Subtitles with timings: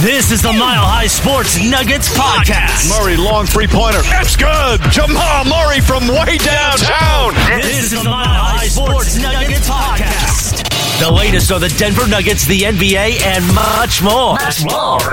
[0.00, 2.90] This is the Mile High Sports Nuggets podcast.
[2.90, 4.02] Murray, long three pointer.
[4.02, 4.80] That's good.
[4.90, 7.32] Jamal Murray from way downtown.
[7.62, 10.68] This is the Mile High Sports Nuggets podcast.
[10.98, 14.34] The latest on the Denver Nuggets, the NBA, and much more.
[14.34, 15.12] Much more.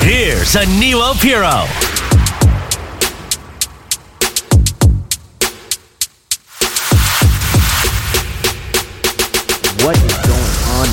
[0.00, 1.66] Here's Aniello Piro.
[9.84, 10.25] What is going on,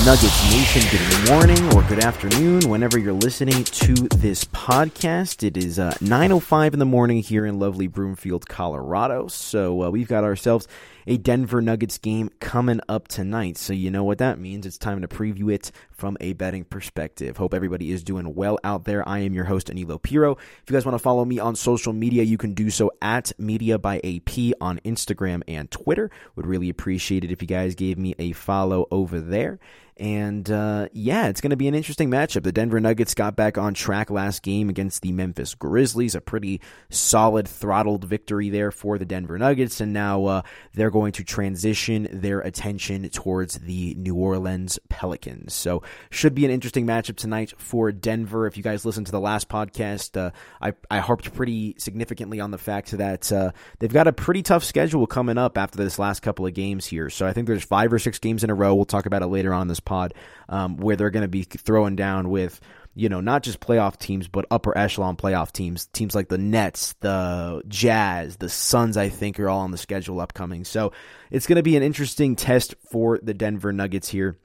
[0.06, 0.82] Nuggets Nation?
[0.92, 5.44] Good morning or good afternoon, whenever you're listening to this podcast.
[5.44, 9.28] It is uh, 9.05 in the morning here in lovely Broomfield, Colorado.
[9.28, 10.68] So uh, we've got ourselves
[11.08, 13.58] a Denver Nuggets game coming up tonight.
[13.58, 14.66] So you know what that means.
[14.66, 17.38] It's time to preview it from a betting perspective.
[17.38, 19.08] Hope everybody is doing well out there.
[19.08, 20.34] I am your host, Aniello Piro.
[20.34, 23.32] If you guys want to follow me on social media, you can do so at
[23.38, 26.12] Media by AP on Instagram and Twitter.
[26.36, 29.60] Would really appreciate it if you guys gave me a follow over there.
[29.98, 32.44] And uh, yeah, it's going to be an interesting matchup.
[32.44, 36.62] The Denver Nuggets got back on track last game against the Memphis Grizzlies, a pretty
[36.90, 39.82] solid throttled victory there for the Denver Nuggets.
[39.82, 40.42] And now uh,
[40.74, 45.54] they're going to transition their attention towards the New Orleans Pelicans.
[45.54, 48.48] So, should be an interesting matchup tonight for Denver.
[48.48, 52.52] If you guys listened to the last podcast, uh, I, I harped pretty significantly on
[52.52, 56.22] the fact that uh, they've got a pretty tough schedule coming up after this last
[56.22, 57.10] couple of games here.
[57.10, 58.74] So, I think there's five or six games in a row.
[58.76, 60.14] We'll talk about it later on this pod
[60.48, 62.62] um, where they're going to be throwing down with
[62.96, 65.88] you know, not just playoff teams, but upper echelon playoff teams.
[65.88, 70.20] Teams like the Nets, the Jazz, the Suns, I think, are all on the schedule
[70.20, 70.64] upcoming.
[70.64, 70.92] So
[71.32, 74.38] it's going to be an interesting test for the Denver Nuggets here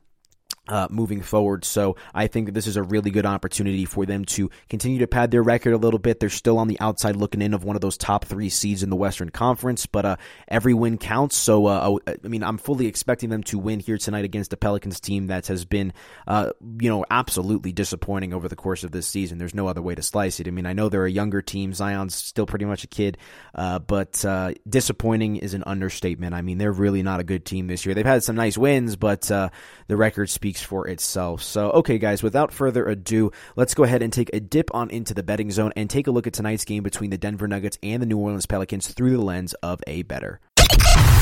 [0.69, 1.65] uh, moving forward.
[1.65, 5.31] So I think this is a really good opportunity for them to continue to pad
[5.31, 6.21] their record a little bit.
[6.21, 8.91] They're still on the outside looking in of one of those top three seeds in
[8.91, 11.37] the Western Conference, but uh, every win counts.
[11.37, 15.01] So uh, I mean, I'm fully expecting them to win here tonight against the Pelicans
[15.01, 15.93] team that has been,
[16.27, 19.39] uh, you know, absolutely disappointing over the course of this season.
[19.39, 20.49] There's no other way to slice it.
[20.49, 21.73] I mean, I know they're a younger team.
[21.73, 23.19] Zion's still pretty much a kid,
[23.55, 26.35] uh, but uh, disappointing is an understatement.
[26.35, 27.95] I mean, they're really not a good team this year.
[27.95, 29.51] They've had some nice wins, but the
[29.97, 31.43] record speaks speaks for itself.
[31.43, 35.15] So, okay, guys, without further ado, let's go ahead and take a dip on into
[35.15, 38.03] the betting zone and take a look at tonight's game between the Denver Nuggets and
[38.03, 40.41] the New Orleans Pelicans through the lens of a better.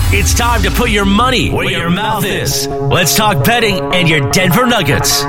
[0.09, 2.69] It's time to put your money where your mouth is.
[2.69, 5.23] Let's talk betting and your Denver Nuggets.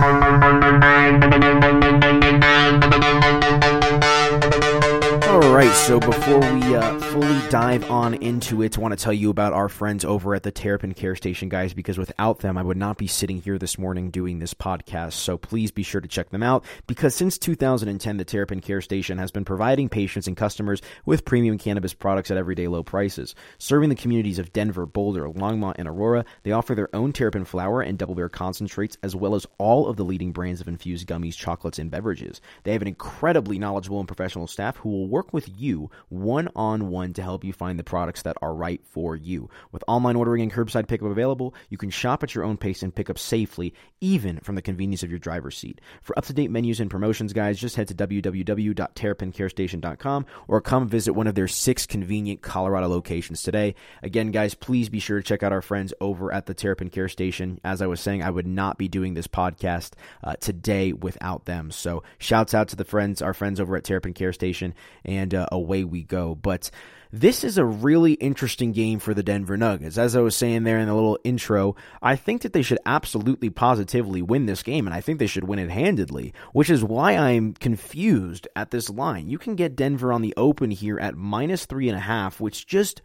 [5.58, 9.30] Right, so before we uh, fully dive on into it, I want to tell you
[9.30, 12.78] about our friends over at the Terrapin Care Station, guys, because without them, I would
[12.78, 15.14] not be sitting here this morning doing this podcast.
[15.14, 19.18] So please be sure to check them out because since 2010, the Terrapin Care Station
[19.18, 23.34] has been providing patients and customers with premium cannabis products at everyday low prices.
[23.58, 27.82] Serving the communities of Denver, Boulder, Longmont, and Aurora, they offer their own terrapin flower
[27.82, 31.36] and double bear concentrates, as well as all of the leading brands of infused gummies,
[31.36, 32.42] chocolates, and beverages.
[32.64, 36.50] They have an incredibly knowledgeable and professional staff who will work work with you one
[36.56, 39.50] on one to help you find the products that are right for you.
[39.72, 42.94] With online ordering and curbside pickup available, you can shop at your own pace and
[42.94, 45.80] pick up safely, even from the convenience of your driver's seat.
[46.02, 51.12] For up to date menus and promotions, guys, just head to www.terrapincarestation.com or come visit
[51.14, 53.76] one of their six convenient Colorado locations today.
[54.04, 57.10] Again, guys, please be sure to check out our friends over at the Terrapin Care
[57.10, 57.60] Station.
[57.64, 59.92] As I was saying, I would not be doing this podcast
[60.24, 61.72] uh, today without them.
[61.72, 65.34] So, shouts out to the friends, our friends over at Terrapin Care Station, and and
[65.38, 66.36] uh, away we go.
[66.36, 66.70] But
[67.12, 69.98] this is a really interesting game for the Denver Nuggets.
[69.98, 73.50] As I was saying there in the little intro, I think that they should absolutely
[73.50, 77.14] positively win this game, and I think they should win it handedly, which is why
[77.14, 79.30] I'm confused at this line.
[79.30, 82.68] You can get Denver on the open here at minus three and a half, which
[82.68, 83.02] just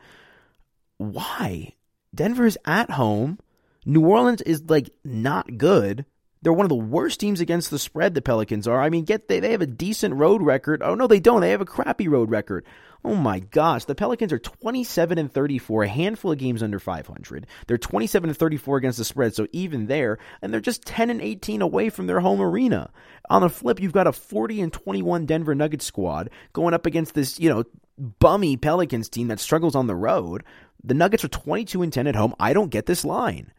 [0.98, 1.74] why?
[2.14, 3.38] Denver's at home.
[3.84, 6.04] New Orleans is like not good.
[6.42, 8.82] They're one of the worst teams against the spread, the Pelicans are.
[8.82, 10.82] I mean, get they, they have a decent road record.
[10.82, 11.40] Oh, no, they don't.
[11.40, 12.64] They have a crappy road record.
[13.04, 17.46] Oh my gosh, the Pelicans are 27 and 34, a handful of games under 500.
[17.66, 21.20] They're 27 and 34 against the spread, so even there, and they're just 10 and
[21.20, 22.90] 18 away from their home arena.
[23.28, 27.14] On the flip, you've got a 40 and 21 Denver Nuggets squad going up against
[27.14, 27.64] this, you know,
[27.98, 30.44] bummy Pelicans team that struggles on the road.
[30.84, 32.34] The Nuggets are 22 and 10 at home.
[32.38, 33.52] I don't get this line.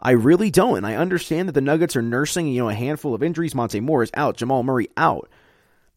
[0.00, 0.78] I really don't.
[0.78, 3.54] And I understand that the Nuggets are nursing, you know, a handful of injuries.
[3.54, 5.28] Monte Morris out, Jamal Murray out,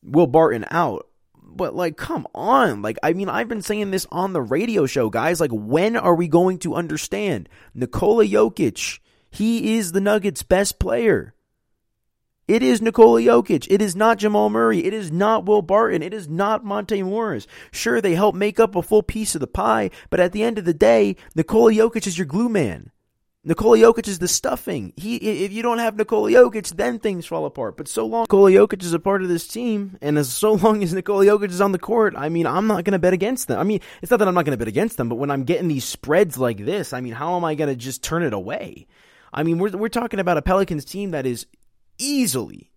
[0.04, 1.08] Will Barton out.
[1.42, 2.82] But like, come on.
[2.82, 5.40] Like, I mean, I've been saying this on the radio show, guys.
[5.40, 7.48] Like, when are we going to understand?
[7.74, 11.34] Nikola Jokic, he is the Nuggets' best player.
[12.46, 13.68] It is Nikola Jokic.
[13.70, 14.84] It is not Jamal Murray.
[14.84, 16.04] It is not Will Barton.
[16.04, 17.48] It is not Monte Morris.
[17.72, 20.58] Sure, they help make up a full piece of the pie, but at the end
[20.58, 22.92] of the day, Nikola Jokic is your glue man.
[23.46, 24.94] Nikola Jokic is the stuffing.
[24.96, 27.76] He, if you don't have Nikola Jokic, then things fall apart.
[27.76, 30.82] But so long Nikola Jokic is a part of this team, and as so long
[30.82, 33.50] as Nikola Jokic is on the court, I mean, I'm not going to bet against
[33.50, 33.60] them.
[33.60, 35.44] I mean, it's not that I'm not going to bet against them, but when I'm
[35.44, 38.34] getting these spreads like this, I mean, how am I going to just turn it
[38.34, 38.88] away?
[39.34, 41.46] I mean, we're we're talking about a Pelicans team that is
[41.98, 42.72] easily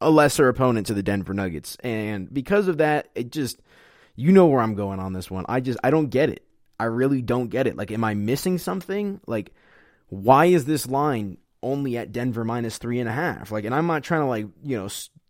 [0.00, 3.60] a lesser opponent to the Denver Nuggets, and because of that, it just
[4.14, 5.46] you know where I'm going on this one.
[5.48, 6.46] I just I don't get it.
[6.78, 7.76] I really don't get it.
[7.76, 9.20] Like, am I missing something?
[9.26, 9.52] Like
[10.12, 13.50] why is this line only at Denver minus three and a half?
[13.50, 14.88] Like, and I'm not trying to like you know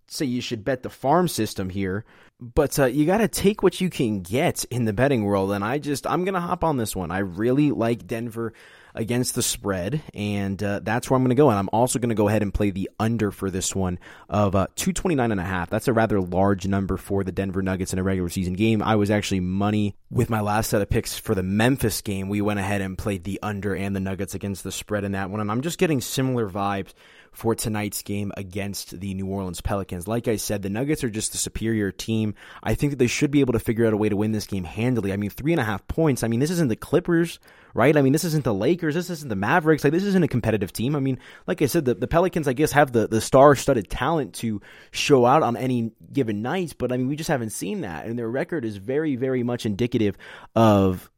[0.09, 2.05] say you should bet the farm system here,
[2.41, 5.53] but uh, you got to take what you can get in the betting world.
[5.53, 7.13] And I just I'm gonna hop on this one.
[7.13, 8.55] I really like Denver
[8.95, 11.51] against the spread, and uh, that's where I'm going to go.
[11.51, 13.99] And I'm also going to go ahead and play the under for this one
[14.29, 15.71] of uh, 229 and a half.
[15.71, 18.83] That's a rather large number for the Denver Nuggets in a regular season game.
[18.83, 22.29] I was actually money with my last set of picks for the Memphis game.
[22.29, 25.31] We went ahead and played the under and the Nuggets against the spread in that
[25.31, 26.93] one, and I'm just getting similar vibes
[27.33, 30.07] for tonight's game against the New Orleans Pelicans.
[30.07, 32.35] Like I said, the Nuggets are just the superior team.
[32.63, 34.47] I think that they should be able to figure out a way to win this
[34.47, 35.13] game handily.
[35.13, 36.23] I mean, three and a half points.
[36.23, 37.41] I mean, this isn't the Clippers,
[37.75, 37.97] right?
[37.97, 38.95] I mean, this isn't the Lakers.
[38.95, 39.83] This isn't the Mavericks.
[39.83, 40.95] Like, this isn't a competitive team.
[40.95, 43.89] I mean, like I said, the, the Pelicans, I guess, have the, the star studded
[43.89, 47.81] talent to show out on any given night, but I mean, we just haven't seen
[47.81, 48.07] that.
[48.07, 50.19] And their record is very, very much indicative
[50.55, 51.11] of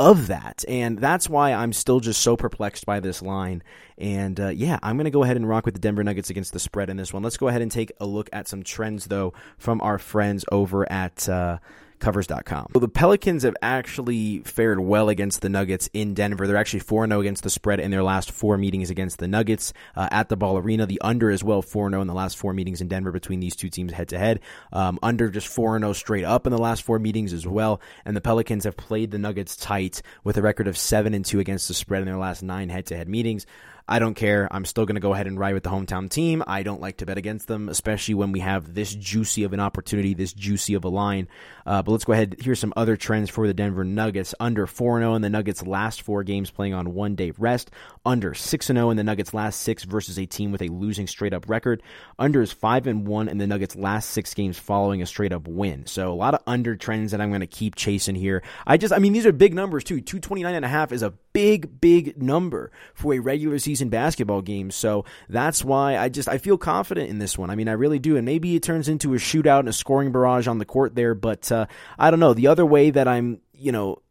[0.00, 0.64] of that.
[0.66, 3.62] And that's why I'm still just so perplexed by this line.
[3.98, 6.54] And uh, yeah, I'm going to go ahead and rock with the Denver Nuggets against
[6.54, 7.22] the spread in this one.
[7.22, 10.90] Let's go ahead and take a look at some trends, though, from our friends over
[10.90, 11.28] at.
[11.28, 11.58] Uh,
[12.00, 12.68] covers.com.
[12.72, 16.46] So the Pelicans have actually fared well against the Nuggets in Denver.
[16.46, 19.72] They're actually 4 0 against the spread in their last four meetings against the Nuggets
[19.94, 20.86] uh, at the Ball Arena.
[20.86, 23.56] The under as well, 4 0 in the last four meetings in Denver between these
[23.56, 24.40] two teams head to head.
[24.72, 27.80] Under just 4 0 straight up in the last four meetings as well.
[28.04, 31.40] And the Pelicans have played the Nuggets tight with a record of 7 and 2
[31.40, 33.46] against the spread in their last nine head to head meetings.
[33.90, 34.46] I don't care.
[34.52, 36.44] I'm still going to go ahead and ride with the hometown team.
[36.46, 39.58] I don't like to bet against them, especially when we have this juicy of an
[39.58, 41.26] opportunity, this juicy of a line.
[41.66, 42.36] Uh, but let's go ahead.
[42.38, 44.32] Here's some other trends for the Denver Nuggets.
[44.38, 47.72] Under 4 0 in the Nuggets' last four games playing on one day rest.
[48.06, 51.34] Under 6 0 in the Nuggets' last six versus a team with a losing straight
[51.34, 51.82] up record.
[52.16, 55.48] Under is 5 and 1 in the Nuggets' last six games following a straight up
[55.48, 55.86] win.
[55.86, 58.44] So a lot of under trends that I'm going to keep chasing here.
[58.68, 60.00] I just, I mean, these are big numbers too.
[60.00, 64.74] 229 and a half is a big, big number for a regular season basketball games.
[64.74, 67.50] So that's why I just I feel confident in this one.
[67.50, 68.16] I mean, I really do.
[68.16, 71.14] And maybe it turns into a shootout and a scoring barrage on the court there,
[71.14, 71.66] but uh,
[71.98, 72.34] I don't know.
[72.34, 74.02] The other way that I'm, you know,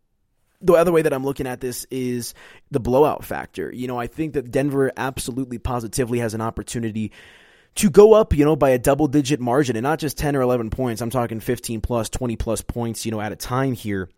[0.62, 2.33] the other way that I'm looking at this is
[2.71, 3.71] the blowout factor.
[3.74, 7.12] You know, I think that Denver absolutely positively has an opportunity
[7.75, 10.42] to go up, you know, by a double digit margin and not just 10 or
[10.42, 11.01] 11 points.
[11.01, 14.10] I'm talking 15 plus, 20 plus points, you know, at a time here.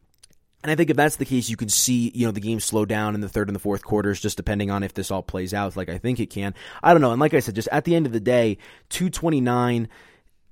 [0.64, 2.86] And I think if that's the case, you can see, you know, the game slow
[2.86, 5.54] down in the third and the fourth quarters, just depending on if this all plays
[5.54, 6.54] out like I think it can.
[6.84, 7.12] I don't know.
[7.12, 8.58] And like I said, just at the end of the day,
[8.90, 9.88] 229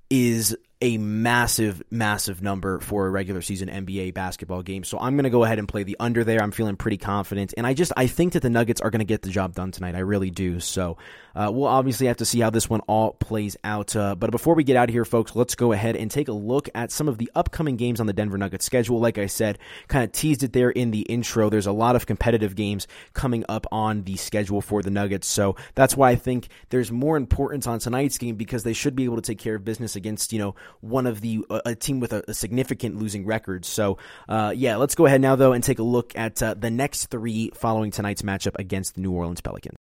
[0.09, 4.85] is a massive, massive number for a regular season NBA basketball game.
[4.85, 6.41] So I'm going to go ahead and play the under there.
[6.41, 7.53] I'm feeling pretty confident.
[7.57, 9.71] And I just, I think that the Nuggets are going to get the job done
[9.71, 9.95] tonight.
[9.95, 10.61] I really do.
[10.61, 10.97] So
[11.35, 13.93] uh, we'll obviously have to see how this one all plays out.
[13.93, 16.33] Uh, but before we get out of here, folks, let's go ahead and take a
[16.33, 19.01] look at some of the upcoming games on the Denver Nuggets schedule.
[19.01, 19.59] Like I said,
[19.89, 21.49] kind of teased it there in the intro.
[21.49, 25.27] There's a lot of competitive games coming up on the schedule for the Nuggets.
[25.27, 29.03] So that's why I think there's more importance on tonight's game because they should be
[29.03, 32.13] able to take care of business against, you know, one of the a team with
[32.13, 33.65] a, a significant losing record.
[33.65, 36.71] So uh, yeah, let's go ahead now though and take a look at uh, the
[36.71, 39.75] next three following tonight's matchup against the New Orleans Pelicans.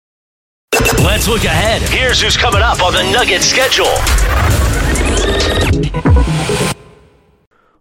[0.98, 1.82] Let's look ahead.
[1.82, 3.84] Here's who's coming up on the Nuggets schedule.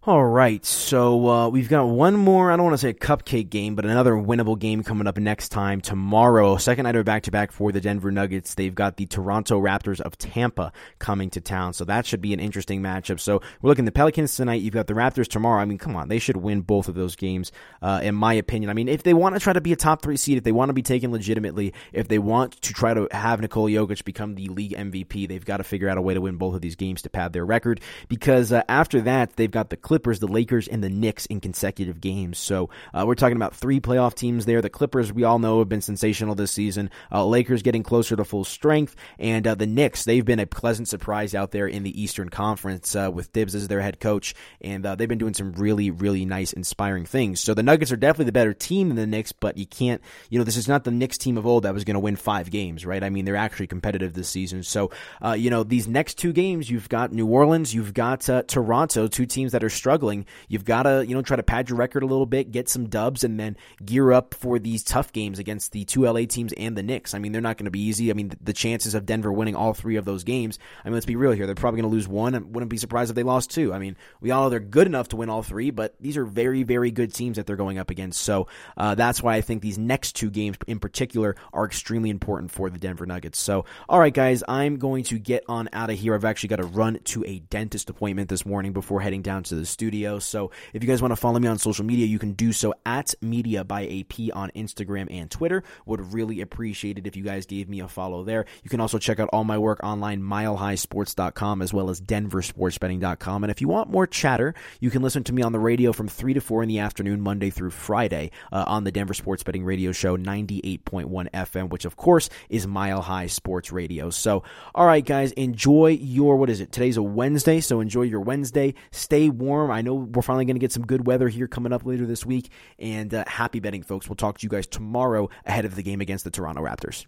[0.06, 2.52] All right, so uh, we've got one more.
[2.52, 5.48] I don't want to say a cupcake game, but another winnable game coming up next
[5.48, 6.58] time tomorrow.
[6.58, 8.56] Second night of back to back for the Denver Nuggets.
[8.56, 12.42] They've got the Toronto Raptors of Tampa coming to town, so that should be an
[12.42, 13.22] interesting matchup.
[13.22, 14.62] So we're looking at the Pelicans tonight.
[14.62, 15.62] You've got the Raptors tomorrow.
[15.62, 18.70] I mean, come on, they should win both of those games, uh, in my opinion.
[18.70, 20.52] I mean, if they want to try to be a top three seed, if they
[20.52, 24.36] want to be taken legitimately, if they want to try to have Nikola Jokic become
[24.36, 26.76] the league MVP, they've got to figure out a way to win both of these
[26.76, 27.80] games to pad their record.
[28.10, 32.02] Because uh, after that, they've got the Clippers, the Lakers, and the Knicks in consecutive
[32.02, 32.38] games.
[32.38, 34.62] So uh, we're talking about three playoff teams there.
[34.62, 36.90] The Clippers, we all know, have been sensational this season.
[37.12, 40.88] Uh, Lakers getting closer to full strength, and uh, the Knicks, they've been a pleasant
[40.88, 44.86] surprise out there in the Eastern Conference uh, with Thibs as their head coach, and
[44.86, 47.40] uh, they've been doing some really, really nice, inspiring things.
[47.40, 50.40] So the Nuggets are definitely the better team than the Knicks, but you can't, you
[50.40, 52.50] know, this is not the Knicks team of old that was going to win five
[52.50, 53.04] games, right?
[53.04, 54.64] I mean, they're actually competitive this season.
[54.64, 54.92] So,
[55.24, 59.26] uh, you know, these next two games, you've got New Orleans, you've got Toronto, two
[59.26, 62.06] teams that are struggling, you've got to, you know, try to pad your record a
[62.06, 65.84] little bit, get some dubs, and then gear up for these tough games against the
[65.84, 67.14] two LA teams and the Knicks.
[67.14, 68.10] I mean, they're not going to be easy.
[68.10, 71.06] I mean, the chances of Denver winning all three of those games, I mean, let's
[71.06, 71.46] be real here.
[71.46, 72.34] They're probably going to lose one.
[72.34, 73.74] I wouldn't be surprised if they lost two.
[73.74, 76.26] I mean, we all know they're good enough to win all three, but these are
[76.26, 78.22] very, very good teams that they're going up against.
[78.22, 78.48] So
[78.78, 82.70] uh, that's why I think these next two games in particular are extremely important for
[82.70, 83.38] the Denver Nuggets.
[83.38, 86.16] So, all right, guys, I'm going to get on out of here.
[86.16, 89.56] I've actually got to run to a dentist appointment this morning before heading down to
[89.56, 90.20] the studio.
[90.20, 92.74] So, if you guys want to follow me on social media, you can do so
[92.86, 95.64] at Media by AP on Instagram and Twitter.
[95.86, 98.46] Would really appreciate it if you guys gave me a follow there.
[98.64, 103.44] You can also check out all my work online, milehighsports.com, as well as denversportsbetting.com.
[103.44, 106.08] And if you want more chatter, you can listen to me on the radio from
[106.08, 109.66] 3 to 4 in the afternoon, Monday through Friday, uh, on the Denver Sports Betting
[109.66, 114.10] Radio Show, 98.1 FM, which of course is Mile High Sports Radio.
[114.10, 114.44] So,
[114.76, 116.72] all right, guys, enjoy your, what is it?
[116.72, 118.74] Today's a Wednesday, so enjoy your Wednesday.
[118.92, 119.63] Stay warm.
[119.72, 122.26] I know we're finally going to get some good weather here coming up later this
[122.26, 122.50] week.
[122.80, 124.08] And uh, happy betting, folks.
[124.10, 127.06] We'll talk to you guys tomorrow ahead of the game against the Toronto Raptors.